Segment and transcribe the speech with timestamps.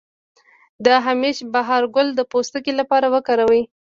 [0.85, 3.63] د همیش بهار ګل د پوستکي لپاره وکاروئ